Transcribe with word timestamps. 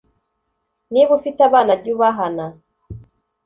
niba 0.91 1.11
ufite 1.19 1.39
abana, 1.47 1.71
jya 1.81 1.91
ubahana 1.95 2.45